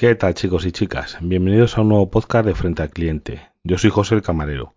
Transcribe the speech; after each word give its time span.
¿Qué 0.00 0.14
tal 0.14 0.34
chicos 0.34 0.64
y 0.64 0.70
chicas? 0.70 1.18
Bienvenidos 1.20 1.76
a 1.76 1.80
un 1.80 1.88
nuevo 1.88 2.08
podcast 2.08 2.46
de 2.46 2.54
Frente 2.54 2.82
al 2.82 2.90
Cliente. 2.90 3.48
Yo 3.64 3.78
soy 3.78 3.90
José 3.90 4.14
el 4.14 4.22
Camarero. 4.22 4.76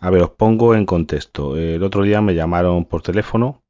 A 0.00 0.10
ver, 0.10 0.22
os 0.22 0.32
pongo 0.32 0.74
en 0.74 0.84
contexto. 0.84 1.56
El 1.56 1.82
otro 1.82 2.02
día 2.02 2.20
me 2.20 2.34
llamaron 2.34 2.84
por 2.84 3.00
teléfono 3.00 3.62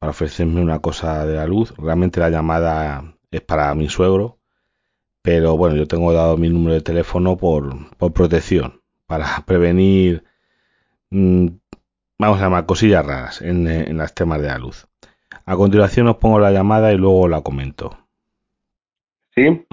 para 0.00 0.10
ofrecerme 0.10 0.60
una 0.60 0.80
cosa 0.80 1.24
de 1.24 1.36
la 1.36 1.46
luz. 1.46 1.72
Realmente 1.78 2.18
la 2.18 2.30
llamada 2.30 3.14
es 3.30 3.42
para 3.42 3.72
mi 3.76 3.88
suegro, 3.88 4.40
pero 5.22 5.56
bueno, 5.56 5.76
yo 5.76 5.86
tengo 5.86 6.12
dado 6.12 6.36
mi 6.36 6.48
número 6.48 6.74
de 6.74 6.80
teléfono 6.80 7.36
por, 7.36 7.72
protección, 8.12 8.82
para 9.06 9.26
prevenir, 9.46 10.24
mm, 11.10 11.46
vamos 12.18 12.40
a 12.40 12.42
llamar, 12.42 12.66
cosillas 12.66 13.06
raras 13.06 13.40
en, 13.40 13.68
en 13.68 13.96
las 13.98 14.16
temas 14.16 14.42
de 14.42 14.48
la 14.48 14.58
luz. 14.58 14.88
A 15.46 15.54
continuación 15.54 16.08
os 16.08 16.16
pongo 16.16 16.40
la 16.40 16.50
llamada 16.50 16.92
y 16.92 16.96
luego 16.96 17.28
la 17.28 17.42
comento. 17.42 17.99
¿Sí? 19.40 19.66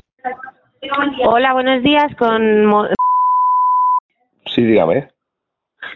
Hola, 1.25 1.51
buenos 1.51 1.83
días. 1.83 2.15
Con 2.17 2.87
Sí, 4.45 4.63
dígame. 4.63 5.09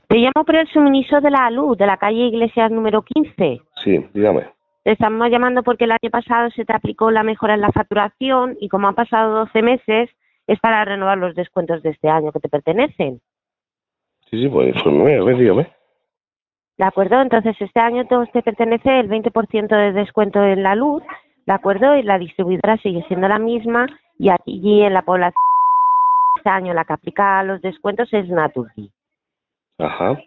Te 0.07 0.17
llamo 0.17 0.43
por 0.45 0.55
el 0.57 0.67
suministro 0.67 1.21
de 1.21 1.31
la 1.31 1.49
luz 1.49 1.77
de 1.77 1.85
la 1.85 1.95
calle 1.95 2.27
Iglesias 2.27 2.69
número 2.69 3.01
15. 3.01 3.61
Sí, 3.83 4.09
dígame. 4.13 4.47
Te 4.83 4.91
estamos 4.91 5.29
llamando 5.29 5.63
porque 5.63 5.85
el 5.85 5.91
año 5.91 6.09
pasado 6.11 6.49
se 6.51 6.65
te 6.65 6.73
aplicó 6.73 7.11
la 7.11 7.23
mejora 7.23 7.53
en 7.53 7.61
la 7.61 7.71
facturación 7.71 8.57
y 8.59 8.67
como 8.67 8.89
han 8.89 8.95
pasado 8.95 9.35
12 9.45 9.61
meses 9.61 10.09
es 10.47 10.59
para 10.59 10.83
renovar 10.83 11.17
los 11.17 11.33
descuentos 11.35 11.81
de 11.81 11.91
este 11.91 12.09
año 12.09 12.33
que 12.33 12.39
te 12.41 12.49
pertenecen. 12.49 13.21
Sí, 14.29 14.41
sí, 14.41 14.49
pues 14.49 14.75
me 14.85 15.33
dígame. 15.33 15.71
De 16.77 16.83
acuerdo, 16.83 17.21
entonces 17.21 17.55
este 17.59 17.79
año 17.79 18.05
te 18.33 18.41
pertenece 18.41 18.99
el 18.99 19.07
20% 19.07 19.67
de 19.67 19.93
descuento 19.93 20.43
en 20.43 20.63
la 20.63 20.75
luz 20.75 21.03
¿de 21.45 21.53
acuerdo? 21.53 21.95
Y 21.95 22.03
la 22.03 22.17
distribuidora 22.17 22.77
sigue 22.77 23.03
siendo 23.07 23.27
la 23.27 23.39
misma 23.39 23.87
y 24.17 24.29
aquí 24.29 24.83
en 24.83 24.93
la 24.93 25.01
población 25.01 25.41
este 26.37 26.49
año 26.49 26.73
la 26.73 26.85
que 26.85 26.93
aplica 26.93 27.43
los 27.43 27.61
descuentos 27.61 28.11
es 28.13 28.27
Naturgy. 28.29 28.89
Ajá. 29.77 30.19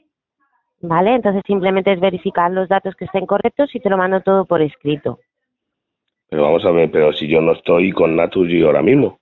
¿Vale? 0.81 1.15
Entonces 1.15 1.43
simplemente 1.47 1.93
es 1.93 2.01
verificar 2.01 2.51
los 2.51 2.69
datos 2.69 2.95
que 2.95 3.07
estén 3.07 3.27
correctos 3.27 3.75
y 3.75 3.81
te 3.81 3.89
lo 3.89 3.97
mando 3.97 4.21
todo 4.21 4.45
por 4.45 4.61
escrito. 4.61 5.19
Pero 6.29 6.43
vamos 6.43 6.65
a 6.65 6.71
ver, 6.71 6.91
pero 6.91 7.13
si 7.13 7.29
yo 7.29 7.41
no 7.41 7.53
estoy 7.53 7.93
con 7.93 8.17
Naturgy 8.17 8.63
ahora 8.63 8.83
mismo. 8.83 9.19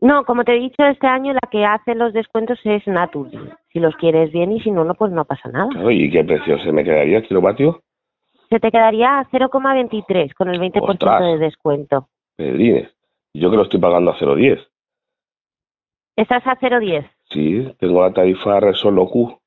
No, 0.00 0.24
como 0.24 0.44
te 0.44 0.52
he 0.52 0.60
dicho, 0.60 0.84
este 0.84 1.06
año 1.06 1.32
la 1.32 1.48
que 1.50 1.64
hace 1.64 1.94
los 1.94 2.12
descuentos 2.12 2.58
es 2.64 2.86
Naturgy. 2.86 3.38
Si 3.72 3.80
los 3.80 3.96
quieres 3.96 4.30
bien 4.32 4.52
y 4.52 4.60
si 4.60 4.70
no, 4.70 4.84
no 4.84 4.94
pues 4.94 5.10
no 5.12 5.24
pasa 5.24 5.48
nada. 5.48 5.92
¿Y 5.92 6.10
qué 6.10 6.22
precio 6.24 6.58
se 6.58 6.72
me 6.72 6.84
quedaría 6.84 7.18
el 7.18 7.26
kilovatio? 7.26 7.80
Se 8.48 8.60
te 8.60 8.70
quedaría 8.70 9.18
a 9.18 9.24
0,23 9.30 10.34
con 10.34 10.48
el 10.48 10.60
20% 10.60 11.32
de 11.32 11.38
descuento. 11.38 12.08
Pedrines, 12.36 12.90
yo 13.32 13.50
que 13.50 13.56
lo 13.56 13.62
estoy 13.64 13.80
pagando 13.80 14.10
a 14.10 14.18
0,10. 14.18 14.66
¿Estás 16.16 16.46
a 16.46 16.56
0,10? 16.56 17.10
Sí, 17.30 17.74
tengo 17.78 18.02
la 18.02 18.12
tarifa 18.12 18.60
Resolo 18.60 19.08
Q. 19.08 19.38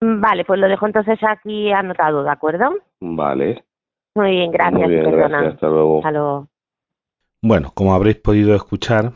Mm, 0.00 0.20
vale, 0.20 0.44
pues 0.44 0.60
lo 0.60 0.68
dejo 0.68 0.86
entonces 0.86 1.18
aquí 1.22 1.70
anotado, 1.72 2.22
¿de 2.22 2.30
acuerdo? 2.30 2.74
Vale. 3.00 3.64
Muy 4.14 4.30
bien, 4.30 4.50
gracias. 4.50 4.80
Muy 4.80 4.94
bien, 4.94 5.10
gracias. 5.10 5.54
Hasta 5.54 5.68
luego. 5.68 5.98
Hasta 5.98 6.10
luego. 6.12 6.48
Bueno, 7.42 7.70
como 7.74 7.94
habréis 7.94 8.16
podido 8.16 8.54
escuchar, 8.54 9.12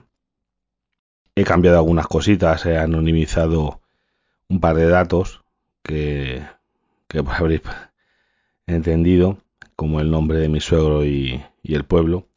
he 1.35 1.45
cambiado 1.45 1.79
algunas 1.79 2.07
cositas, 2.07 2.67
he 2.67 2.77
anonimizado 2.77 3.81
un 4.49 4.61
par 4.61 4.77
de 4.77 4.89
datos 4.89 5.43
que, 5.83 6.43
que 7.09 7.19
habréis 7.19 7.63
entendido 8.67 9.39
como 9.77 10.01
el 10.01 10.11
nombre 10.11 10.39
de 10.39 10.49
mi 10.49 10.61
suegro 10.61 11.05
y, 11.05 11.43
el 11.65 11.85
pueblo, 11.85 12.29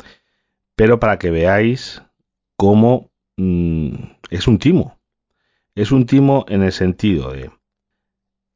pero 0.75 0.99
para 0.99 1.19
que 1.19 1.29
veáis 1.29 2.01
cómo 2.57 3.11
mm, 3.37 3.95
es 4.29 4.47
un 4.47 4.59
timo. 4.59 4.97
Es 5.75 5.91
un 5.91 6.05
timo 6.05 6.45
en 6.47 6.63
el 6.63 6.71
sentido 6.71 7.31
de, 7.31 7.51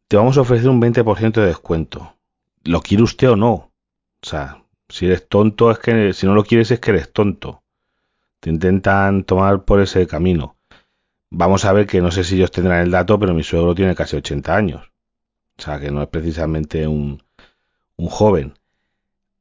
te 0.07 0.17
vamos 0.17 0.37
a 0.37 0.41
ofrecer 0.41 0.69
un 0.69 0.81
20% 0.81 1.33
de 1.33 1.45
descuento. 1.47 2.15
¿Lo 2.63 2.81
quiere 2.81 3.03
usted 3.03 3.29
o 3.31 3.35
no? 3.35 3.51
O 3.51 3.71
sea, 4.23 4.63
si 4.87 5.05
eres 5.05 5.27
tonto, 5.27 5.69
es 5.69 5.79
que 5.79 6.13
si 6.13 6.25
no 6.25 6.33
lo 6.33 6.43
quieres 6.43 6.71
es 6.71 6.79
que 6.79 6.91
eres 6.91 7.11
tonto. 7.13 7.63
Te 8.39 8.49
intentan 8.49 9.23
tomar 9.23 9.65
por 9.65 9.81
ese 9.81 10.07
camino. 10.07 10.57
Vamos 11.29 11.65
a 11.65 11.73
ver 11.73 11.85
que 11.85 12.01
no 12.01 12.09
sé 12.09 12.23
si 12.23 12.35
ellos 12.35 12.51
tendrán 12.51 12.81
el 12.81 12.91
dato, 12.91 13.19
pero 13.19 13.33
mi 13.33 13.43
suegro 13.43 13.75
tiene 13.75 13.95
casi 13.95 14.15
80 14.15 14.55
años. 14.55 14.91
O 15.57 15.61
sea, 15.61 15.79
que 15.79 15.91
no 15.91 16.01
es 16.01 16.07
precisamente 16.07 16.87
un, 16.87 17.21
un 17.99 18.07
joven. 18.07 18.53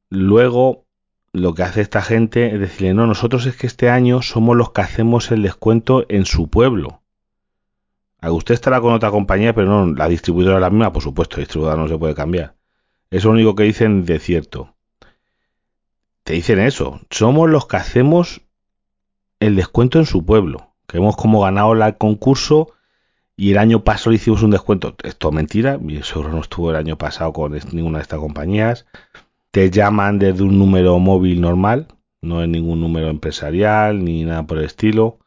Luego, 0.09 0.85
lo 1.31 1.53
que 1.53 1.63
hace 1.63 1.79
esta 1.79 2.01
gente 2.01 2.53
es 2.53 2.59
decirle, 2.59 2.93
no, 2.93 3.07
nosotros 3.07 3.45
es 3.45 3.55
que 3.55 3.67
este 3.67 3.89
año 3.89 4.21
somos 4.21 4.57
los 4.57 4.71
que 4.71 4.81
hacemos 4.81 5.31
el 5.31 5.43
descuento 5.43 6.05
en 6.09 6.25
su 6.25 6.49
pueblo. 6.49 7.01
A 8.19 8.31
usted 8.33 8.53
estará 8.53 8.81
con 8.81 8.93
otra 8.93 9.11
compañía, 9.11 9.55
pero 9.55 9.67
no, 9.67 9.93
la 9.93 10.09
distribuidora 10.09 10.57
es 10.57 10.61
la 10.61 10.69
misma, 10.69 10.91
por 10.91 11.01
supuesto, 11.01 11.37
la 11.37 11.41
distribuidora 11.41 11.81
no 11.81 11.87
se 11.87 11.97
puede 11.97 12.13
cambiar. 12.13 12.55
Es 13.09 13.23
lo 13.23 13.31
único 13.31 13.55
que 13.55 13.63
dicen 13.63 14.03
de 14.03 14.19
cierto. 14.19 14.75
Te 16.25 16.33
dicen 16.33 16.59
eso, 16.59 16.99
somos 17.09 17.49
los 17.49 17.65
que 17.65 17.77
hacemos 17.77 18.41
el 19.39 19.55
descuento 19.55 19.99
en 19.99 20.05
su 20.05 20.25
pueblo, 20.25 20.73
que 20.85 20.97
hemos 20.97 21.15
como 21.15 21.39
ganado 21.39 21.71
el 21.71 21.97
concurso 21.97 22.73
y 23.39 23.51
el 23.51 23.57
año 23.57 23.85
pasado 23.85 24.11
hicimos 24.11 24.43
un 24.43 24.51
descuento. 24.51 24.97
Esto 25.01 25.29
es 25.29 25.33
mentira, 25.33 25.77
mi 25.77 26.03
seguro 26.03 26.29
no 26.29 26.41
estuvo 26.41 26.71
el 26.71 26.75
año 26.75 26.97
pasado 26.97 27.31
con 27.31 27.57
ninguna 27.71 27.99
de 27.99 28.01
estas 28.01 28.19
compañías. 28.19 28.85
Te 29.51 29.71
llaman 29.71 30.19
desde 30.19 30.43
un 30.43 30.59
número 30.59 30.99
móvil 30.99 31.39
normal, 31.39 31.87
no 32.19 32.43
es 32.43 32.49
ningún 32.49 32.81
número 32.81 33.07
empresarial 33.07 34.03
ni 34.03 34.25
nada 34.25 34.45
por 34.45 34.57
el 34.57 34.65
estilo. 34.65 35.19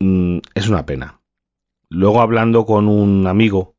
Mm, 0.00 0.38
es 0.54 0.70
una 0.70 0.86
pena. 0.86 1.20
Luego 1.90 2.22
hablando 2.22 2.64
con 2.64 2.88
un 2.88 3.26
amigo, 3.26 3.74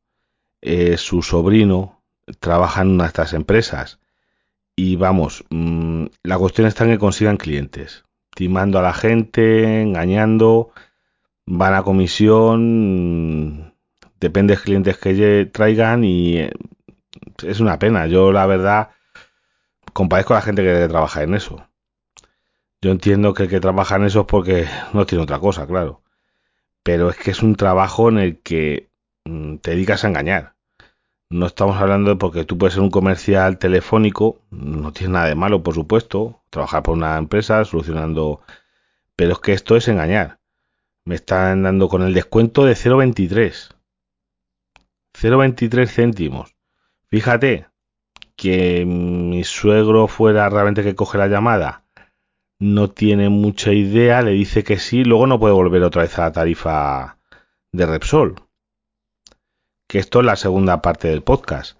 eh, 0.62 0.96
su 0.96 1.22
sobrino 1.22 2.00
trabaja 2.38 2.82
en 2.82 2.90
una 2.90 3.04
de 3.04 3.08
estas 3.08 3.32
empresas 3.32 3.98
y 4.76 4.94
vamos, 4.94 5.44
mm, 5.50 6.04
la 6.22 6.38
cuestión 6.38 6.68
está 6.68 6.84
en 6.84 6.90
que 6.90 6.98
consigan 7.00 7.38
clientes, 7.38 8.04
timando 8.36 8.78
a 8.78 8.82
la 8.82 8.92
gente, 8.92 9.82
engañando 9.82 10.70
van 11.46 11.74
a 11.74 11.82
comisión, 11.82 13.74
depende 14.20 14.56
de 14.56 14.62
clientes 14.62 14.98
que 14.98 15.50
traigan 15.52 16.04
y 16.04 16.38
eh, 16.38 16.52
es 17.42 17.60
una 17.60 17.78
pena. 17.78 18.06
Yo 18.06 18.32
la 18.32 18.46
verdad 18.46 18.90
compadezco 19.92 20.34
a 20.34 20.38
la 20.38 20.42
gente 20.42 20.62
que 20.62 20.88
trabaja 20.88 21.22
en 21.22 21.34
eso. 21.34 21.68
Yo 22.82 22.90
entiendo 22.90 23.34
que 23.34 23.44
el 23.44 23.48
que 23.48 23.60
trabaja 23.60 23.96
en 23.96 24.04
eso 24.04 24.20
es 24.20 24.26
porque 24.26 24.66
no 24.92 25.06
tiene 25.06 25.24
otra 25.24 25.38
cosa, 25.38 25.66
claro. 25.66 26.02
Pero 26.82 27.10
es 27.10 27.16
que 27.16 27.30
es 27.30 27.42
un 27.42 27.56
trabajo 27.56 28.10
en 28.10 28.18
el 28.18 28.40
que 28.40 28.90
mm, 29.24 29.56
te 29.56 29.72
dedicas 29.72 30.04
a 30.04 30.08
engañar. 30.08 30.54
No 31.30 31.46
estamos 31.46 31.76
hablando 31.80 32.10
de 32.10 32.16
porque 32.16 32.44
tú 32.44 32.58
puedes 32.58 32.74
ser 32.74 32.82
un 32.82 32.90
comercial 32.90 33.58
telefónico, 33.58 34.40
no 34.50 34.92
tiene 34.92 35.14
nada 35.14 35.26
de 35.26 35.34
malo, 35.34 35.62
por 35.62 35.74
supuesto, 35.74 36.42
trabajar 36.50 36.82
por 36.82 36.94
una 36.96 37.18
empresa 37.18 37.64
solucionando... 37.64 38.40
Pero 39.16 39.32
es 39.32 39.38
que 39.38 39.52
esto 39.52 39.76
es 39.76 39.88
engañar. 39.88 40.40
Me 41.06 41.16
están 41.16 41.62
dando 41.62 41.88
con 41.88 42.02
el 42.02 42.14
descuento 42.14 42.64
de 42.64 42.72
0,23. 42.72 43.74
0,23 45.12 45.86
céntimos. 45.86 46.54
Fíjate 47.08 47.66
que 48.36 48.84
mi 48.86 49.44
suegro 49.44 50.08
fuera 50.08 50.48
realmente 50.48 50.82
que 50.82 50.94
coge 50.94 51.18
la 51.18 51.28
llamada. 51.28 51.84
No 52.58 52.90
tiene 52.90 53.28
mucha 53.28 53.72
idea, 53.72 54.22
le 54.22 54.32
dice 54.32 54.64
que 54.64 54.78
sí, 54.78 55.04
luego 55.04 55.26
no 55.26 55.38
puede 55.38 55.54
volver 55.54 55.82
otra 55.82 56.02
vez 56.02 56.18
a 56.18 56.22
la 56.22 56.32
tarifa 56.32 57.18
de 57.72 57.86
Repsol. 57.86 58.36
Que 59.86 59.98
esto 59.98 60.20
es 60.20 60.26
la 60.26 60.36
segunda 60.36 60.80
parte 60.80 61.08
del 61.08 61.22
podcast. 61.22 61.78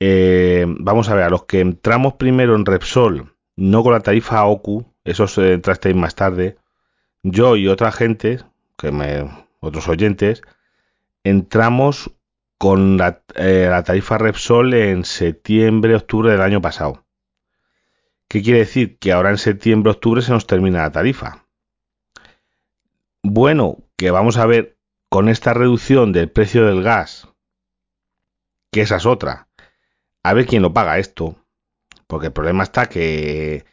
Eh, 0.00 0.66
vamos 0.68 1.08
a 1.08 1.14
ver, 1.14 1.24
a 1.24 1.30
los 1.30 1.44
que 1.44 1.60
entramos 1.60 2.14
primero 2.14 2.54
en 2.56 2.66
Repsol, 2.66 3.34
no 3.56 3.82
con 3.82 3.92
la 3.92 4.00
tarifa 4.00 4.44
OCU, 4.44 4.84
esos 5.04 5.36
entrasteis 5.38 5.96
más 5.96 6.14
tarde, 6.14 6.56
yo 7.22 7.56
y 7.56 7.68
otra 7.68 7.92
gente, 7.92 8.40
que 8.80 8.90
me, 8.90 9.30
otros 9.60 9.88
oyentes, 9.88 10.42
entramos 11.22 12.10
con 12.58 12.96
la, 12.96 13.22
eh, 13.34 13.66
la, 13.68 13.84
tarifa 13.84 14.18
Repsol 14.18 14.74
en 14.74 15.04
septiembre, 15.04 15.94
octubre 15.94 16.32
del 16.32 16.40
año 16.40 16.60
pasado. 16.60 17.04
¿Qué 18.28 18.42
quiere 18.42 18.60
decir? 18.60 18.98
Que 18.98 19.12
ahora 19.12 19.30
en 19.30 19.38
septiembre, 19.38 19.90
octubre 19.90 20.22
se 20.22 20.32
nos 20.32 20.46
termina 20.46 20.82
la 20.82 20.92
tarifa. 20.92 21.46
Bueno, 23.22 23.78
que 23.96 24.10
vamos 24.10 24.38
a 24.38 24.46
ver 24.46 24.78
con 25.08 25.28
esta 25.28 25.52
reducción 25.52 26.12
del 26.12 26.30
precio 26.30 26.66
del 26.66 26.82
gas, 26.82 27.28
que 28.72 28.82
esa 28.82 28.96
es 28.96 29.06
otra, 29.06 29.48
a 30.22 30.32
ver 30.32 30.46
quién 30.46 30.62
lo 30.62 30.72
paga 30.72 30.98
esto. 30.98 31.36
Porque 32.06 32.28
el 32.28 32.32
problema 32.32 32.62
está 32.62 32.88
que 32.88 33.64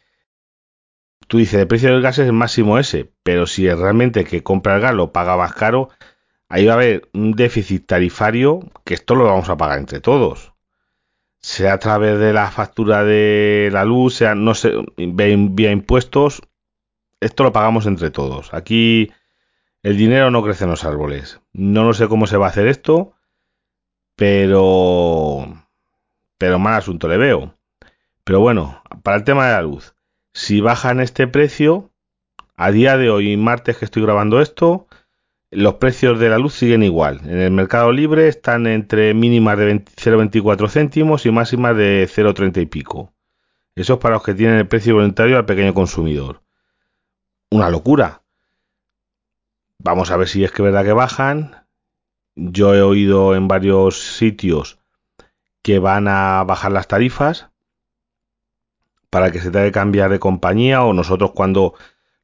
tú 1.28 1.38
dices, 1.38 1.60
el 1.60 1.68
precio 1.68 1.90
del 1.90 2.02
gas 2.02 2.18
es 2.18 2.26
el 2.26 2.32
máximo 2.32 2.78
ese, 2.78 3.12
pero 3.22 3.46
si 3.46 3.70
realmente 3.70 4.24
que 4.24 4.42
compra 4.42 4.76
el 4.76 4.82
gas 4.82 4.94
lo 4.94 5.12
paga 5.12 5.36
más 5.36 5.52
caro, 5.54 5.90
ahí 6.48 6.66
va 6.66 6.72
a 6.72 6.76
haber 6.76 7.08
un 7.14 7.32
déficit 7.32 7.86
tarifario 7.86 8.60
que 8.84 8.94
esto 8.94 9.14
lo 9.14 9.24
vamos 9.24 9.48
a 9.48 9.56
pagar 9.56 9.78
entre 9.78 10.00
todos. 10.00 10.54
Sea 11.40 11.74
a 11.74 11.78
través 11.78 12.18
de 12.18 12.32
la 12.32 12.50
factura 12.50 13.04
de 13.04 13.68
la 13.72 13.84
luz, 13.84 14.16
sea 14.16 14.34
no 14.34 14.54
sé, 14.54 14.72
vía 14.96 15.70
impuestos, 15.70 16.42
esto 17.20 17.44
lo 17.44 17.52
pagamos 17.52 17.86
entre 17.86 18.10
todos. 18.10 18.52
Aquí 18.54 19.12
el 19.82 19.96
dinero 19.96 20.30
no 20.30 20.42
crece 20.42 20.64
en 20.64 20.70
los 20.70 20.84
árboles. 20.84 21.40
No 21.52 21.84
lo 21.84 21.94
sé 21.94 22.08
cómo 22.08 22.26
se 22.26 22.36
va 22.36 22.46
a 22.46 22.50
hacer 22.50 22.66
esto, 22.66 23.14
pero 24.16 25.46
pero 26.38 26.58
mal 26.58 26.74
asunto 26.74 27.08
le 27.08 27.18
veo. 27.18 27.54
Pero 28.24 28.40
bueno, 28.40 28.82
para 29.02 29.16
el 29.16 29.24
tema 29.24 29.46
de 29.46 29.52
la 29.52 29.62
luz, 29.62 29.94
si 30.38 30.60
bajan 30.60 31.00
este 31.00 31.26
precio, 31.26 31.90
a 32.54 32.70
día 32.70 32.96
de 32.96 33.10
hoy, 33.10 33.36
martes 33.36 33.76
que 33.76 33.84
estoy 33.84 34.04
grabando 34.04 34.40
esto, 34.40 34.86
los 35.50 35.74
precios 35.74 36.20
de 36.20 36.28
la 36.28 36.38
luz 36.38 36.54
siguen 36.54 36.84
igual. 36.84 37.22
En 37.24 37.40
el 37.40 37.50
mercado 37.50 37.90
libre 37.90 38.28
están 38.28 38.68
entre 38.68 39.14
mínimas 39.14 39.58
de 39.58 39.84
0,24 39.84 40.68
céntimos 40.70 41.26
y 41.26 41.32
máximas 41.32 41.76
de 41.76 42.08
0,30 42.08 42.62
y 42.62 42.66
pico. 42.66 43.12
Eso 43.74 43.94
es 43.94 43.98
para 43.98 44.14
los 44.14 44.22
que 44.22 44.34
tienen 44.34 44.58
el 44.58 44.68
precio 44.68 44.94
voluntario 44.94 45.38
al 45.38 45.44
pequeño 45.44 45.74
consumidor. 45.74 46.40
Una 47.50 47.68
locura. 47.68 48.22
Vamos 49.78 50.12
a 50.12 50.16
ver 50.16 50.28
si 50.28 50.44
es 50.44 50.52
que 50.52 50.62
es 50.62 50.66
verdad 50.66 50.84
que 50.84 50.92
bajan. 50.92 51.66
Yo 52.36 52.76
he 52.76 52.82
oído 52.82 53.34
en 53.34 53.48
varios 53.48 54.00
sitios 54.00 54.78
que 55.62 55.80
van 55.80 56.06
a 56.06 56.44
bajar 56.44 56.70
las 56.70 56.86
tarifas 56.86 57.50
para 59.10 59.30
que 59.30 59.40
se 59.40 59.50
tenga 59.50 59.66
que 59.66 59.72
cambiar 59.72 60.10
de 60.10 60.18
compañía 60.18 60.82
o 60.82 60.92
nosotros 60.92 61.32
cuando 61.32 61.74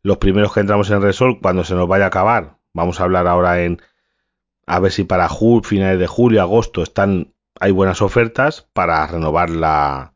los 0.03 0.19
primeros 0.19 0.53
que 0.53 0.61
entramos 0.61 0.91
en 0.91 1.03
Resol, 1.03 1.41
cuando 1.41 1.65
se 1.65 1.75
nos 1.75 1.89
vaya 1.89 2.05
a 2.05 2.09
acabar, 2.09 2.59
vamos 2.73 3.01
a 3.01 3.05
hablar 3.05 3.27
ahora 3.27 3.63
en 3.63 3.81
a 4.67 4.81
ver 4.81 4.93
si 4.93 5.05
para 5.05 5.29
julio, 5.29 5.63
finales 5.63 5.99
de 5.99 6.07
julio, 6.07 6.41
agosto 6.41 6.83
están 6.83 7.35
hay 7.61 7.71
buenas 7.71 8.03
ofertas 8.03 8.69
para 8.73 9.07
renovar 9.07 9.51
la, 9.51 10.15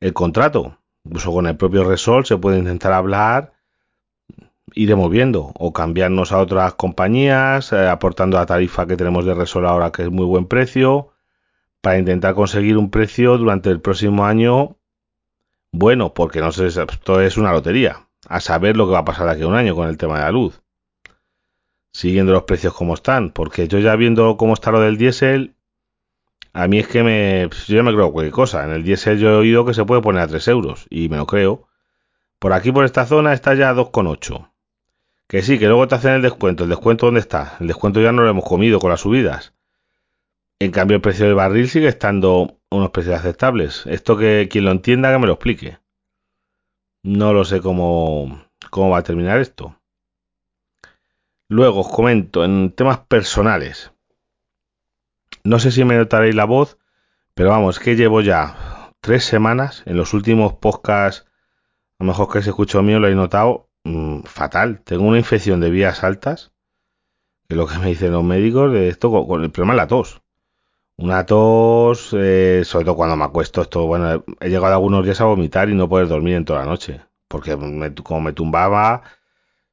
el 0.00 0.12
contrato. 0.12 0.78
Incluso 1.04 1.32
con 1.32 1.46
el 1.46 1.56
propio 1.56 1.84
Resol 1.84 2.26
se 2.26 2.36
puede 2.36 2.58
intentar 2.58 2.92
hablar, 2.92 3.52
iremos 4.74 5.10
viendo 5.10 5.52
o 5.54 5.72
cambiarnos 5.72 6.32
a 6.32 6.38
otras 6.38 6.74
compañías, 6.74 7.72
eh, 7.72 7.88
aportando 7.88 8.36
la 8.36 8.46
tarifa 8.46 8.86
que 8.86 8.96
tenemos 8.96 9.24
de 9.24 9.34
Resol 9.34 9.66
ahora 9.66 9.90
que 9.90 10.02
es 10.02 10.10
muy 10.10 10.26
buen 10.26 10.46
precio, 10.46 11.10
para 11.80 11.98
intentar 11.98 12.34
conseguir 12.34 12.76
un 12.76 12.90
precio 12.90 13.38
durante 13.38 13.70
el 13.70 13.80
próximo 13.80 14.26
año 14.26 14.76
bueno, 15.72 16.14
porque 16.14 16.40
no 16.40 16.52
sé, 16.52 16.66
esto 16.66 17.20
es 17.20 17.36
una 17.36 17.52
lotería. 17.52 18.08
A 18.28 18.40
saber 18.40 18.76
lo 18.76 18.86
que 18.86 18.92
va 18.92 19.00
a 19.00 19.04
pasar 19.04 19.28
aquí 19.28 19.44
un 19.44 19.54
año 19.54 19.74
con 19.74 19.88
el 19.88 19.96
tema 19.96 20.18
de 20.18 20.24
la 20.24 20.32
luz. 20.32 20.62
Siguiendo 21.92 22.32
los 22.32 22.44
precios 22.44 22.74
como 22.74 22.94
están, 22.94 23.30
porque 23.30 23.68
yo 23.68 23.78
ya 23.78 23.96
viendo 23.96 24.36
cómo 24.36 24.54
está 24.54 24.70
lo 24.70 24.80
del 24.80 24.98
diésel, 24.98 25.56
a 26.52 26.66
mí 26.68 26.78
es 26.78 26.88
que 26.88 27.02
me, 27.02 27.48
yo 27.66 27.76
ya 27.76 27.82
me 27.82 27.92
creo 27.92 28.12
cualquier 28.12 28.32
cosa. 28.32 28.64
En 28.64 28.72
el 28.72 28.82
diésel 28.82 29.18
yo 29.18 29.30
he 29.30 29.36
oído 29.36 29.64
que 29.64 29.74
se 29.74 29.84
puede 29.84 30.02
poner 30.02 30.22
a 30.22 30.28
3 30.28 30.48
euros 30.48 30.86
y 30.90 31.08
me 31.08 31.16
lo 31.16 31.26
creo. 31.26 31.68
Por 32.38 32.52
aquí, 32.52 32.72
por 32.72 32.84
esta 32.84 33.06
zona, 33.06 33.32
está 33.32 33.54
ya 33.54 33.70
a 33.70 33.74
2,8. 33.74 34.50
Que 35.28 35.42
sí, 35.42 35.58
que 35.58 35.66
luego 35.66 35.88
te 35.88 35.96
hacen 35.96 36.14
el 36.14 36.22
descuento. 36.22 36.64
¿El 36.64 36.70
descuento 36.70 37.06
dónde 37.06 37.20
está? 37.20 37.56
El 37.60 37.66
descuento 37.66 38.00
ya 38.00 38.12
no 38.12 38.22
lo 38.22 38.30
hemos 38.30 38.44
comido 38.44 38.80
con 38.80 38.90
las 38.90 39.00
subidas. 39.00 39.54
En 40.60 40.72
cambio, 40.72 40.96
el 40.96 41.02
precio 41.02 41.26
del 41.26 41.36
barril 41.36 41.68
sigue 41.68 41.88
estando 41.88 42.58
unos 42.70 42.90
precios 42.90 43.16
aceptables. 43.16 43.86
Esto 43.86 44.16
que 44.16 44.48
quien 44.50 44.64
lo 44.64 44.72
entienda 44.72 45.12
que 45.12 45.18
me 45.18 45.26
lo 45.26 45.34
explique. 45.34 45.78
No 47.04 47.32
lo 47.32 47.44
sé 47.44 47.60
cómo, 47.60 48.44
cómo 48.70 48.90
va 48.90 48.98
a 48.98 49.02
terminar 49.04 49.38
esto. 49.38 49.80
Luego 51.48 51.80
os 51.80 51.88
comento 51.88 52.44
en 52.44 52.72
temas 52.72 52.98
personales. 52.98 53.92
No 55.44 55.58
sé 55.58 55.70
si 55.70 55.84
me 55.84 55.96
notaréis 55.96 56.34
la 56.34 56.44
voz, 56.44 56.78
pero 57.34 57.50
vamos, 57.50 57.78
que 57.78 57.96
llevo 57.96 58.20
ya 58.20 58.92
tres 59.00 59.24
semanas 59.24 59.82
en 59.86 59.96
los 59.96 60.12
últimos 60.12 60.54
podcasts. 60.54 61.26
A 61.98 62.04
lo 62.04 62.08
mejor 62.08 62.30
que 62.30 62.42
se 62.42 62.50
escuchó 62.50 62.82
mío 62.82 62.98
lo 62.98 63.08
he 63.08 63.14
notado 63.14 63.70
mm, 63.84 64.22
fatal. 64.22 64.82
Tengo 64.82 65.04
una 65.04 65.18
infección 65.18 65.60
de 65.60 65.70
vías 65.70 66.04
altas, 66.04 66.52
que 67.48 67.54
es 67.54 67.56
lo 67.56 67.66
que 67.66 67.78
me 67.78 67.86
dicen 67.86 68.12
los 68.12 68.24
médicos 68.24 68.72
de 68.72 68.88
esto 68.88 69.10
con, 69.10 69.42
el 69.42 69.50
problema 69.50 69.74
de 69.74 69.78
la 69.78 69.86
tos. 69.86 70.20
Una 71.00 71.24
tos, 71.24 72.12
eh, 72.12 72.62
sobre 72.64 72.84
todo 72.84 72.96
cuando 72.96 73.14
me 73.14 73.24
acuesto, 73.24 73.62
esto, 73.62 73.86
bueno, 73.86 74.24
he 74.40 74.48
llegado 74.48 74.74
algunos 74.74 75.04
días 75.04 75.20
a 75.20 75.26
vomitar 75.26 75.68
y 75.68 75.74
no 75.74 75.88
poder 75.88 76.08
dormir 76.08 76.34
en 76.34 76.44
toda 76.44 76.58
la 76.58 76.66
noche, 76.66 77.00
porque 77.28 77.56
como 78.02 78.20
me 78.20 78.32
tumbaba, 78.32 79.02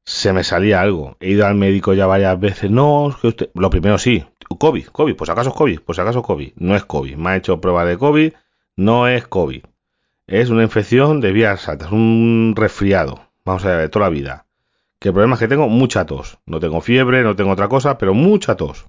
se 0.03 0.33
me 0.33 0.43
salía 0.43 0.81
algo. 0.81 1.17
He 1.19 1.31
ido 1.31 1.47
al 1.47 1.55
médico 1.55 1.95
ya 1.95 2.05
varias 2.05 2.39
veces, 2.39 2.69
no, 2.69 3.09
es 3.09 3.15
que 3.15 3.27
usted, 3.29 3.49
lo 3.55 3.71
primero 3.71 3.97
sí, 3.97 4.23
COVID, 4.55 4.85
COVID, 4.89 5.15
pues 5.15 5.31
acaso 5.31 5.49
es 5.49 5.55
COVID, 5.55 5.79
pues 5.79 5.97
acaso 5.97 6.19
es 6.19 6.25
COVID, 6.25 6.53
no 6.57 6.75
es 6.75 6.85
COVID, 6.85 7.15
me 7.15 7.31
ha 7.31 7.37
hecho 7.37 7.59
prueba 7.59 7.85
de 7.85 7.97
COVID, 7.97 8.33
no 8.75 9.07
es 9.07 9.27
COVID, 9.27 9.63
es 10.27 10.49
una 10.51 10.61
infección 10.61 11.21
de 11.21 11.31
vías 11.31 11.67
altas, 11.67 11.91
un 11.91 12.53
resfriado, 12.55 13.19
vamos 13.43 13.65
a 13.65 13.77
ver, 13.77 13.89
toda 13.89 14.05
la 14.05 14.09
vida. 14.11 14.45
Que 14.99 15.07
el 15.07 15.13
problema 15.15 15.33
es 15.33 15.39
que 15.39 15.47
tengo 15.47 15.69
mucha 15.69 16.05
tos, 16.05 16.37
no 16.45 16.59
tengo 16.59 16.81
fiebre, 16.81 17.23
no 17.23 17.35
tengo 17.35 17.49
otra 17.49 17.67
cosa, 17.67 17.97
pero 17.97 18.13
mucha 18.13 18.55
tos 18.55 18.85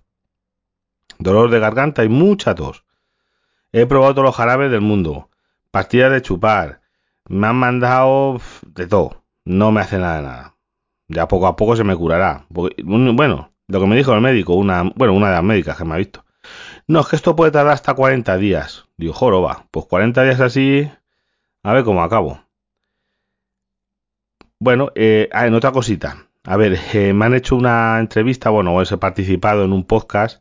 dolor 1.19 1.51
de 1.51 1.61
garganta 1.61 2.05
y 2.05 2.09
mucha 2.09 2.55
tos. 2.55 2.85
He 3.73 3.87
probado 3.87 4.15
todos 4.15 4.27
los 4.27 4.37
jarabes 4.37 4.71
del 4.71 4.81
mundo, 4.81 5.29
pastillas 5.71 6.11
de 6.11 6.23
chupar, 6.23 6.81
me 7.29 7.47
han 7.47 7.57
mandado 7.57 8.41
de 8.63 8.87
todo, 8.87 9.23
no 9.45 9.73
me 9.73 9.81
hace 9.81 9.99
nada 9.99 10.23
nada. 10.23 10.57
Ya 11.09 11.29
poco 11.29 11.47
a 11.47 11.57
poco 11.57 11.77
se 11.77 11.85
me 11.85 11.97
curará. 11.97 12.47
Bueno, 12.49 13.53
lo 13.69 13.81
que 13.81 13.87
me 13.87 13.97
dijo 13.97 14.13
el 14.15 14.21
médico, 14.21 14.55
una, 14.55 14.83
bueno, 14.95 15.13
una 15.13 15.29
de 15.29 15.35
las 15.35 15.45
médicas 15.45 15.77
que 15.77 15.85
me 15.85 15.95
ha 15.95 15.99
visto. 15.99 16.25
No, 16.89 17.01
es 17.01 17.09
que 17.09 17.17
esto 17.17 17.37
puede 17.37 17.51
tardar 17.51 17.75
hasta 17.75 17.95
40 17.95 18.37
días. 18.39 18.87
Digo, 18.97 19.13
joroba, 19.13 19.67
pues 19.71 19.87
40 19.87 20.23
días 20.23 20.41
así, 20.41 20.91
a 21.63 21.73
ver 21.73 21.85
cómo 21.85 22.03
acabo. 22.03 22.41
Bueno, 24.59 24.91
eh, 24.95 25.29
ah, 25.33 25.47
en 25.47 25.55
otra 25.55 25.73
cosita. 25.73 26.29
A 26.45 26.57
ver, 26.57 26.79
eh, 26.95 27.13
me 27.13 27.27
han 27.27 27.35
hecho 27.35 27.57
una 27.57 27.99
entrevista, 27.99 28.51
bueno, 28.51 28.81
he 28.81 28.97
participado 28.97 29.65
en 29.65 29.73
un 29.73 29.85
podcast 29.85 30.41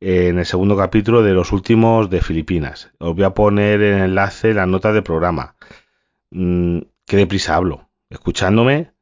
en 0.00 0.38
el 0.38 0.46
segundo 0.46 0.76
capítulo 0.76 1.22
de 1.22 1.34
los 1.34 1.52
últimos 1.52 2.08
de 2.08 2.22
Filipinas. 2.22 2.90
Os 2.98 3.14
voy 3.14 3.24
a 3.24 3.34
poner 3.34 3.82
en 3.82 3.98
enlace 3.98 4.54
la 4.54 4.66
nota 4.66 4.92
de 4.92 5.02
programa. 5.02 5.56
Mm, 6.30 6.78
qué 7.06 7.16
deprisa 7.16 7.56
hablo. 7.56 7.90
Escuchándome, 8.08 8.92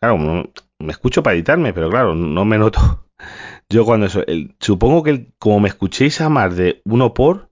claro, 0.00 0.18
me 0.18 0.92
escucho 0.92 1.22
para 1.22 1.34
editarme, 1.34 1.72
pero 1.72 1.88
claro, 1.88 2.14
no 2.14 2.44
me 2.44 2.58
noto. 2.58 3.06
Yo 3.70 3.84
cuando 3.84 4.06
eso, 4.06 4.24
supongo 4.58 5.02
que 5.02 5.32
como 5.38 5.60
me 5.60 5.68
escuchéis 5.68 6.20
a 6.20 6.28
más 6.28 6.56
de 6.56 6.82
uno 6.84 7.14
por, 7.14 7.50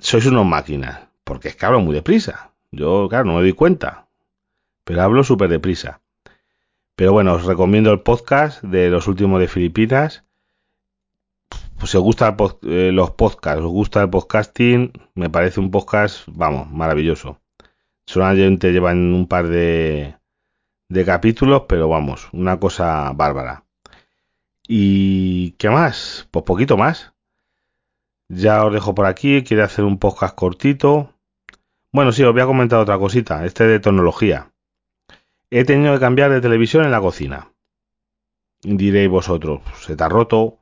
sois 0.00 0.26
unos 0.26 0.46
máquinas, 0.46 1.08
porque 1.24 1.48
es 1.48 1.56
que 1.56 1.66
hablo 1.66 1.80
muy 1.80 1.94
deprisa. 1.94 2.54
Yo, 2.72 3.08
claro, 3.08 3.26
no 3.26 3.34
me 3.34 3.40
doy 3.40 3.52
cuenta, 3.52 4.08
pero 4.84 5.02
hablo 5.02 5.22
súper 5.22 5.50
deprisa. 5.50 6.00
Pero 6.96 7.12
bueno, 7.12 7.34
os 7.34 7.44
recomiendo 7.44 7.92
el 7.92 8.00
podcast 8.00 8.62
de 8.62 8.90
los 8.90 9.06
últimos 9.06 9.40
de 9.40 9.48
Filipinas 9.48 10.24
pues 11.78 11.92
si 11.92 11.96
os 11.96 12.02
gustan 12.02 12.36
eh, 12.62 12.90
los 12.92 13.12
podcasts, 13.12 13.62
os 13.62 13.70
gusta 13.70 14.02
el 14.02 14.10
podcasting, 14.10 14.92
me 15.14 15.30
parece 15.30 15.60
un 15.60 15.70
podcast, 15.70 16.24
vamos, 16.26 16.70
maravilloso. 16.70 17.40
Solamente 18.06 18.72
llevan 18.72 19.14
un 19.14 19.28
par 19.28 19.48
de, 19.48 20.16
de 20.88 21.04
capítulos, 21.04 21.62
pero 21.68 21.88
vamos, 21.88 22.28
una 22.32 22.58
cosa 22.58 23.12
bárbara. 23.14 23.64
¿Y 24.66 25.52
qué 25.52 25.70
más? 25.70 26.28
Pues 26.30 26.44
poquito 26.44 26.76
más. 26.76 27.14
Ya 28.28 28.64
os 28.64 28.72
dejo 28.72 28.94
por 28.94 29.06
aquí, 29.06 29.42
quiero 29.44 29.64
hacer 29.64 29.84
un 29.84 29.98
podcast 29.98 30.34
cortito. 30.34 31.14
Bueno, 31.92 32.12
sí, 32.12 32.22
os 32.24 32.32
voy 32.32 32.42
a 32.42 32.46
comentar 32.46 32.80
otra 32.80 32.98
cosita, 32.98 33.46
este 33.46 33.66
de 33.66 33.80
tecnología. 33.80 34.52
He 35.50 35.64
tenido 35.64 35.94
que 35.94 36.00
cambiar 36.00 36.30
de 36.30 36.40
televisión 36.40 36.84
en 36.84 36.90
la 36.90 37.00
cocina. 37.00 37.52
Diréis 38.62 39.08
vosotros, 39.08 39.62
se 39.80 39.96
te 39.96 40.04
ha 40.04 40.08
roto, 40.08 40.57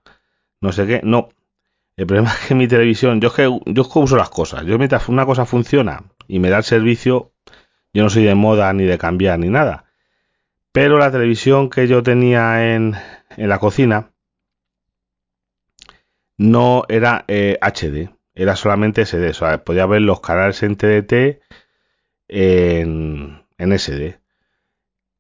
no 0.67 0.73
sé 0.73 0.87
qué. 0.87 1.01
No. 1.05 1.29
El 1.97 2.07
problema 2.07 2.31
es 2.31 2.49
que 2.49 2.55
mi 2.55 2.67
televisión, 2.67 3.21
yo 3.21 3.29
es 3.29 3.35
que 3.35 3.45
yo 3.45 3.83
es 3.83 3.89
que 3.89 3.99
uso 3.99 4.17
las 4.17 4.29
cosas. 4.31 4.67
Yo 4.67 4.79
mientras 4.79 5.09
una 5.09 5.25
cosa 5.25 5.47
funciona 5.47 6.03
y 6.27 6.41
me 6.41 6.51
da 6.51 6.59
el 6.59 6.65
servicio, 6.65 7.33
yo 7.95 8.03
no 8.03 8.11
soy 8.11 8.25
de 8.25 8.35
moda 8.35 8.73
ni 8.73 8.85
de 8.85 8.99
cambiar 8.99 9.39
ni 9.39 9.49
nada. 9.49 9.85
Pero 10.73 10.99
la 10.99 11.11
televisión 11.11 11.71
que 11.71 11.87
yo 11.87 12.03
tenía 12.03 12.75
en, 12.75 12.97
en 13.37 13.49
la 13.49 13.59
cocina 13.59 14.11
no 16.37 16.83
era 16.89 17.25
HD, 17.29 17.97
eh, 17.97 18.11
era 18.35 18.57
solamente 18.57 19.07
SD. 19.07 19.31
O 19.31 19.35
sea, 19.35 19.65
podía 19.65 19.87
ver 19.87 20.03
los 20.03 20.21
canales 20.21 20.63
en 20.65 20.77
TDT 20.77 21.41
en, 22.29 23.47
en 23.57 23.79
SD. 23.79 24.19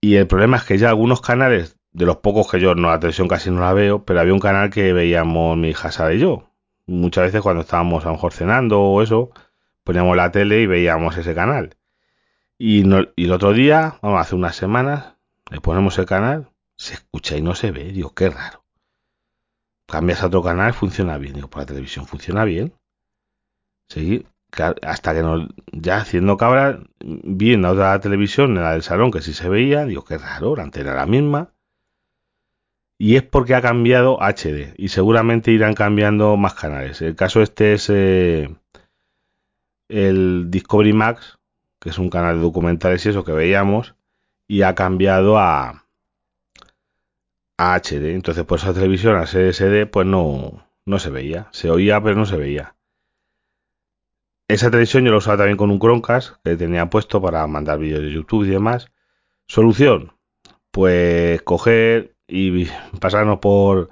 Y 0.01 0.17
el 0.17 0.27
problema 0.27 0.57
es 0.57 0.65
que 0.65 0.77
ya 0.77 0.89
algunos 0.89 1.21
canales 1.21 1.76
de 1.97 2.05
los 2.05 2.19
pocos 2.19 2.51
que 2.51 2.61
yo 2.61 2.75
no 2.75 2.91
la 2.91 3.01
televisión 3.01 3.27
casi 3.27 3.51
no 3.51 3.61
la 3.61 3.73
veo, 3.73 4.05
pero 4.05 4.21
había 4.21 4.35
un 4.35 4.39
canal 4.39 4.69
que 4.69 4.93
veíamos 4.93 5.57
mi 5.57 5.71
hija 5.71 5.91
Sara 5.91 6.13
y 6.13 6.19
yo. 6.19 6.51
Muchas 6.87 7.25
veces 7.25 7.41
cuando 7.41 7.63
estábamos 7.63 8.05
a 8.05 8.09
lo 8.09 8.15
mejor 8.15 8.35
cenando 8.35 8.83
o 8.83 9.01
eso, 9.03 9.31
poníamos 9.83 10.15
la 10.15 10.31
tele 10.31 10.61
y 10.61 10.67
veíamos 10.67 11.17
ese 11.17 11.35
canal. 11.35 11.79
Y, 12.59 12.83
el 12.83 13.33
otro 13.33 13.55
día, 13.55 13.99
vamos, 14.03 14.21
hace 14.21 14.35
unas 14.35 14.57
semanas, 14.57 15.15
le 15.51 15.63
ponemos 15.63 15.99
el 15.99 16.05
canal, 16.05 16.51
se 16.77 16.95
escucha 16.95 17.35
y 17.39 17.41
no 17.41 17.55
se 17.55 17.71
ve. 17.71 17.85
Digo, 17.85 18.15
qué 18.15 18.29
raro. 18.29 18.63
Cambias 19.87 20.23
a 20.23 20.27
otro 20.27 20.43
canal, 20.43 20.75
funciona 20.75 21.17
bien. 21.17 21.33
Digo, 21.33 21.49
por 21.49 21.63
la 21.63 21.67
televisión 21.67 22.07
funciona 22.07 22.45
bien. 22.45 22.75
Sí, 23.89 24.27
hasta 24.83 25.15
que 25.15 25.23
nos, 25.23 25.49
ya 25.73 25.97
haciendo 25.99 26.37
cabra, 26.37 26.79
vi 27.01 27.55
en 27.55 27.63
la 27.63 27.73
otra 27.73 27.99
televisión, 28.01 28.57
en 28.57 28.65
la 28.65 28.73
del 28.73 28.83
salón, 28.83 29.11
que 29.11 29.23
sí 29.23 29.33
se 29.33 29.49
veía, 29.49 29.87
digo, 29.87 30.05
qué 30.05 30.19
raro, 30.19 30.57
la 30.57 30.65
antena 30.65 30.91
era 30.91 31.01
la 31.01 31.07
misma. 31.07 31.56
Y 32.99 33.17
es 33.17 33.23
porque 33.23 33.55
ha 33.55 33.61
cambiado 33.61 34.19
HD 34.21 34.75
y 34.77 34.89
seguramente 34.89 35.51
irán 35.51 35.75
cambiando 35.75 36.37
más 36.37 36.55
canales. 36.55 37.03
El 37.03 37.15
caso 37.15 37.43
este 37.43 37.75
es 37.75 37.91
eh, 37.91 38.49
el 39.89 40.51
Discovery 40.51 40.93
Max, 40.93 41.39
que 41.79 41.91
es 41.91 41.99
un 41.99 42.11
canal 42.11 42.37
de 42.37 42.43
documentales 42.43 43.05
y 43.05 43.11
eso 43.11 43.25
que 43.25 43.33
veíamos, 43.33 43.95
y 44.49 44.63
ha 44.63 44.75
cambiado 44.75 45.39
a, 45.39 45.85
HD. 47.59 48.15
Entonces, 48.15 48.45
por 48.45 48.59
esa 48.59 48.75
televisión, 48.75 49.17
a 49.17 49.27
SSD, 49.27 49.87
pues 49.91 50.07
no, 50.07 50.67
no 50.85 50.99
se 50.99 51.11
veía. 51.11 51.49
Se 51.53 51.71
oía, 51.71 52.03
pero 52.03 52.17
no 52.17 52.27
se 52.27 52.37
veía. 52.37 52.77
Esa 54.49 54.71
televisión 54.71 55.05
yo 55.05 55.11
la 55.11 55.19
usaba 55.19 55.39
también 55.39 55.57
con 55.57 55.71
un 55.71 55.81
Chromecast 55.81 56.37
que 56.45 56.57
tenía 56.57 56.89
puesto 56.89 57.21
para 57.21 57.47
mandar 57.47 57.79
vídeos 57.79 58.03
de 58.03 58.13
YouTube 58.13 58.45
y 58.45 58.51
demás. 58.51 58.93
Solución, 59.49 60.13
pues 60.71 61.43
coger 61.43 62.16
y 62.29 62.67
pasarnos 63.01 63.39
por, 63.39 63.91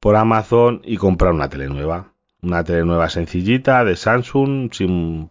por 0.00 0.16
Amazon 0.16 0.82
y 0.84 0.96
comprar 0.96 1.32
una 1.32 1.48
tele 1.48 1.68
nueva. 1.68 2.14
Una 2.42 2.64
tele 2.64 2.84
nueva 2.84 3.08
sencillita 3.08 3.84
de 3.84 3.96
Samsung, 3.96 4.72
sin 4.72 5.30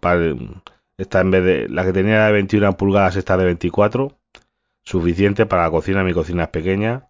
esta 0.98 1.22
en 1.22 1.32
vez 1.32 1.44
de 1.44 1.70
la 1.70 1.84
que 1.84 1.94
tenía 1.94 2.26
de 2.26 2.32
21 2.32 2.78
pulgadas, 2.78 3.16
esta 3.16 3.38
de 3.38 3.46
24. 3.46 4.18
Suficiente 4.84 5.46
para 5.46 5.64
la 5.64 5.72
cocina, 5.72 6.04
mi 6.04 6.14
cocina 6.14 6.44
es 6.44 6.50
pequeña. 6.50 7.10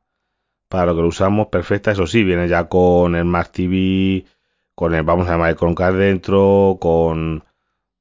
Para 0.69 0.87
lo 0.87 0.95
que 0.95 1.01
lo 1.01 1.07
usamos, 1.07 1.47
perfecta. 1.47 1.91
Eso 1.91 2.07
sí, 2.07 2.23
viene 2.23 2.47
ya 2.47 2.67
con 2.67 3.15
el 3.15 3.23
Smart 3.23 3.51
TV 3.51 4.25
con 4.81 4.95
el, 4.95 5.03
vamos 5.03 5.27
a 5.27 5.33
llamar 5.33 5.51
el 5.51 5.57
Chromecast 5.57 5.95
dentro, 5.95 6.77
con 6.81 7.43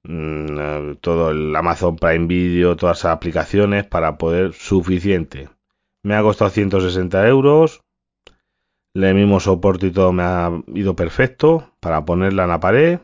mm, 0.05 0.59
eh, 0.59 0.97
todo 1.03 1.31
el 1.31 1.55
Amazon 1.55 1.97
Prime 1.97 2.27
Video, 2.27 2.75
todas 2.75 3.01
esas 3.01 3.13
aplicaciones 3.13 3.85
para 3.85 4.17
poder 4.17 4.55
suficiente. 4.55 5.51
Me 6.03 6.15
ha 6.15 6.23
costado 6.23 6.51
160 6.51 7.29
euros. 7.29 7.83
El 8.95 9.15
mismo 9.15 9.39
soporte 9.39 9.89
y 9.89 9.91
todo 9.91 10.13
me 10.13 10.23
ha 10.23 10.51
ido 10.75 10.97
perfecto 10.97 11.73
para 11.81 12.05
ponerla 12.05 12.45
en 12.45 12.49
la 12.49 12.61
pared. 12.61 13.01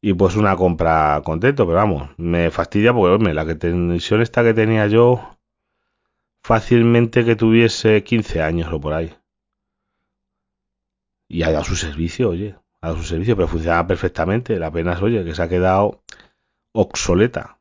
Y 0.00 0.12
pues 0.12 0.36
una 0.36 0.56
compra 0.56 1.22
contento, 1.24 1.64
pero 1.64 1.76
vamos, 1.78 2.10
me 2.18 2.50
fastidia 2.50 2.92
porque 2.92 3.32
la 3.32 3.46
que 3.46 3.54
tensión 3.54 4.20
esta 4.20 4.42
que 4.42 4.52
tenía 4.52 4.86
yo 4.86 5.38
fácilmente 6.42 7.24
que 7.24 7.36
tuviese 7.36 8.04
15 8.04 8.42
años 8.42 8.70
o 8.70 8.78
por 8.78 8.92
ahí 8.92 9.14
y 11.28 11.42
ha 11.42 11.50
dado 11.50 11.64
su 11.64 11.76
servicio, 11.76 12.30
oye, 12.30 12.54
ha 12.80 12.88
dado 12.88 13.00
su 13.00 13.08
servicio, 13.08 13.34
pero 13.34 13.48
funcionaba 13.48 13.86
perfectamente. 13.86 14.58
La 14.58 14.70
pena 14.70 14.92
es, 14.92 15.02
oye, 15.02 15.24
que 15.24 15.34
se 15.34 15.42
ha 15.42 15.48
quedado 15.48 16.02
obsoleta. 16.72 17.58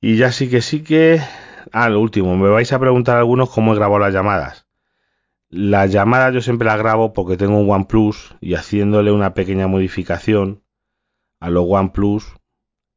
Y 0.00 0.16
ya 0.16 0.32
sí 0.32 0.50
que 0.50 0.62
sí 0.62 0.82
que... 0.82 1.20
Ah, 1.70 1.88
lo 1.88 2.00
último, 2.00 2.36
me 2.36 2.48
vais 2.48 2.72
a 2.72 2.78
preguntar 2.78 3.18
algunos 3.18 3.50
cómo 3.50 3.72
he 3.72 3.76
grabado 3.76 4.00
las 4.00 4.12
llamadas. 4.12 4.66
Las 5.48 5.92
llamadas 5.92 6.34
yo 6.34 6.40
siempre 6.40 6.66
las 6.66 6.78
grabo 6.78 7.12
porque 7.12 7.36
tengo 7.36 7.58
un 7.58 7.70
OnePlus 7.70 8.36
y 8.40 8.54
haciéndole 8.54 9.12
una 9.12 9.34
pequeña 9.34 9.66
modificación 9.66 10.62
a 11.40 11.50
los 11.50 11.66
OnePlus 11.68 12.34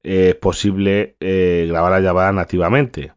es 0.03 0.36
posible 0.36 1.17
eh, 1.19 1.65
grabar 1.67 1.91
las 1.91 2.03
llamadas 2.03 2.34
nativamente. 2.34 3.13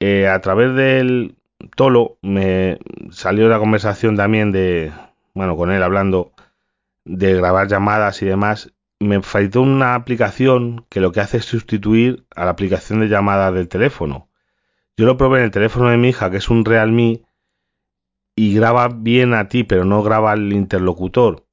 Eh, 0.00 0.28
a 0.28 0.40
través 0.40 0.74
del, 0.74 1.36
Tolo 1.76 2.18
me 2.22 2.78
salió 3.10 3.48
la 3.48 3.58
conversación 3.58 4.16
también 4.16 4.52
de, 4.52 4.92
bueno, 5.34 5.56
con 5.56 5.72
él 5.72 5.82
hablando 5.82 6.32
de 7.04 7.34
grabar 7.34 7.68
llamadas 7.68 8.22
y 8.22 8.26
demás. 8.26 8.72
Me 9.04 9.20
faltó 9.20 9.60
una 9.60 9.94
aplicación 9.94 10.86
que 10.88 11.00
lo 11.00 11.12
que 11.12 11.20
hace 11.20 11.36
es 11.36 11.44
sustituir 11.44 12.24
a 12.34 12.46
la 12.46 12.52
aplicación 12.52 13.00
de 13.00 13.08
llamadas 13.08 13.52
del 13.52 13.68
teléfono. 13.68 14.30
Yo 14.96 15.04
lo 15.04 15.18
probé 15.18 15.40
en 15.40 15.44
el 15.44 15.50
teléfono 15.50 15.90
de 15.90 15.98
mi 15.98 16.08
hija, 16.08 16.30
que 16.30 16.38
es 16.38 16.48
un 16.48 16.64
Realme, 16.64 17.20
y 18.34 18.54
graba 18.54 18.88
bien 18.88 19.34
a 19.34 19.48
ti, 19.48 19.62
pero 19.62 19.84
no 19.84 20.02
graba 20.02 20.32
al 20.32 20.54
interlocutor. 20.54 21.44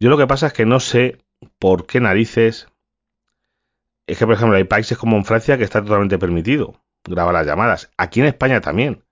Yo 0.00 0.10
lo 0.10 0.18
que 0.18 0.26
pasa 0.26 0.48
es 0.48 0.52
que 0.52 0.66
no 0.66 0.80
sé 0.80 1.18
por 1.60 1.86
qué 1.86 2.00
narices. 2.00 2.66
Es 4.08 4.18
que, 4.18 4.26
por 4.26 4.34
ejemplo, 4.34 4.56
hay 4.56 4.64
países 4.64 4.98
como 4.98 5.16
en 5.16 5.24
Francia 5.24 5.56
que 5.56 5.64
está 5.64 5.80
totalmente 5.82 6.18
permitido 6.18 6.82
grabar 7.04 7.34
las 7.34 7.46
llamadas. 7.46 7.92
Aquí 7.96 8.18
en 8.18 8.26
España 8.26 8.60
también. 8.60 9.04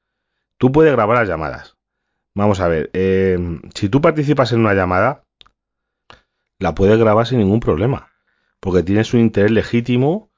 Tú 0.58 0.72
puedes 0.72 0.92
grabar 0.92 1.18
las 1.18 1.28
llamadas. 1.28 1.76
Vamos 2.34 2.58
a 2.58 2.66
ver, 2.66 2.90
eh, 2.92 3.38
si 3.72 3.88
tú 3.88 4.00
participas 4.00 4.50
en 4.50 4.60
una 4.60 4.74
llamada, 4.74 5.23
la 6.58 6.74
puedes 6.74 6.98
grabar 6.98 7.26
sin 7.26 7.38
ningún 7.38 7.60
problema, 7.60 8.10
porque 8.60 8.82
tienes 8.82 9.12
un 9.14 9.20
interés 9.20 9.50
legítimo 9.50 10.30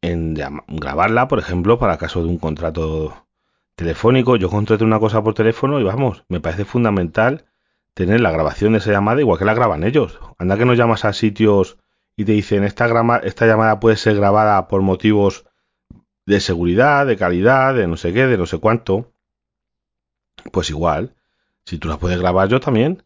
en 0.00 0.34
grabarla, 0.34 1.28
por 1.28 1.38
ejemplo, 1.38 1.78
para 1.78 1.98
caso 1.98 2.22
de 2.22 2.28
un 2.28 2.38
contrato 2.38 3.26
telefónico. 3.74 4.36
Yo 4.36 4.50
contraté 4.50 4.84
una 4.84 5.00
cosa 5.00 5.22
por 5.22 5.34
teléfono 5.34 5.80
y 5.80 5.84
vamos, 5.84 6.24
me 6.28 6.40
parece 6.40 6.64
fundamental 6.64 7.46
tener 7.94 8.20
la 8.20 8.30
grabación 8.30 8.72
de 8.72 8.78
esa 8.78 8.92
llamada 8.92 9.20
igual 9.20 9.38
que 9.38 9.44
la 9.44 9.54
graban 9.54 9.84
ellos. 9.84 10.20
Anda 10.38 10.56
que 10.56 10.64
no 10.64 10.74
llamas 10.74 11.04
a 11.04 11.12
sitios 11.12 11.78
y 12.16 12.24
te 12.24 12.32
dicen 12.32 12.64
esta, 12.64 12.86
esta 13.24 13.46
llamada 13.46 13.80
puede 13.80 13.96
ser 13.96 14.16
grabada 14.16 14.68
por 14.68 14.82
motivos 14.82 15.46
de 16.26 16.40
seguridad, 16.40 17.06
de 17.06 17.16
calidad, 17.16 17.74
de 17.74 17.86
no 17.86 17.96
sé 17.96 18.12
qué, 18.12 18.26
de 18.26 18.36
no 18.36 18.46
sé 18.46 18.58
cuánto. 18.58 19.12
Pues 20.52 20.70
igual, 20.70 21.14
si 21.64 21.78
tú 21.78 21.88
la 21.88 21.96
puedes 21.96 22.18
grabar 22.20 22.48
yo 22.48 22.60
también 22.60 23.02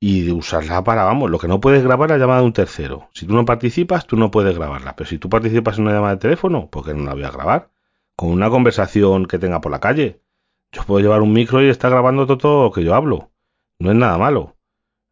y 0.00 0.30
usarla 0.30 0.84
para, 0.84 1.04
vamos, 1.04 1.30
lo 1.30 1.38
que 1.38 1.48
no 1.48 1.60
puedes 1.60 1.82
grabar 1.82 2.10
la 2.10 2.18
llamada 2.18 2.40
de 2.40 2.46
un 2.46 2.52
tercero. 2.52 3.08
Si 3.12 3.26
tú 3.26 3.34
no 3.34 3.44
participas, 3.44 4.06
tú 4.06 4.16
no 4.16 4.30
puedes 4.30 4.56
grabarla. 4.56 4.94
Pero 4.94 5.10
si 5.10 5.18
tú 5.18 5.28
participas 5.28 5.78
en 5.78 5.84
una 5.84 5.94
llamada 5.94 6.14
de 6.14 6.20
teléfono, 6.20 6.68
¿por 6.70 6.84
qué 6.84 6.94
no 6.94 7.04
la 7.04 7.14
voy 7.14 7.24
a 7.24 7.30
grabar? 7.30 7.70
Con 8.16 8.30
una 8.30 8.50
conversación 8.50 9.26
que 9.26 9.38
tenga 9.38 9.60
por 9.60 9.72
la 9.72 9.80
calle. 9.80 10.20
Yo 10.72 10.84
puedo 10.84 11.00
llevar 11.00 11.22
un 11.22 11.32
micro 11.32 11.62
y 11.62 11.68
estar 11.68 11.90
grabando 11.90 12.26
todo, 12.26 12.64
lo 12.64 12.72
que 12.72 12.84
yo 12.84 12.94
hablo. 12.94 13.30
No 13.78 13.90
es 13.90 13.96
nada 13.96 14.18
malo. 14.18 14.56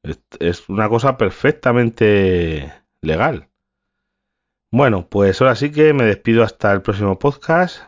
Es, 0.03 0.21
es 0.39 0.69
una 0.69 0.89
cosa 0.89 1.17
perfectamente 1.19 2.73
legal. 3.01 3.49
Bueno, 4.71 5.09
pues 5.09 5.41
ahora 5.41 5.55
sí 5.57 5.73
que 5.73 5.93
me 5.95 6.05
despido 6.05 6.45
hasta 6.45 6.73
el 6.73 6.83
próximo 6.83 7.19
podcast. 7.19 7.83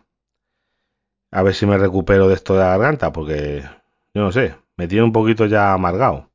A 1.31 1.43
ver 1.43 1.55
si 1.55 1.67
me 1.67 1.79
recupero 1.79 2.29
de 2.29 2.35
esto 2.35 2.55
de 2.55 2.61
la 2.61 2.71
garganta, 2.71 3.13
porque 3.13 3.63
yo 4.15 4.23
no 4.23 4.33
sé, 4.33 4.57
me 4.77 4.89
tiene 4.89 5.05
un 5.05 5.13
poquito 5.13 5.47
ya 5.47 5.73
amargado. 5.75 6.28